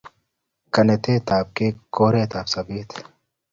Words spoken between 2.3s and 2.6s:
ab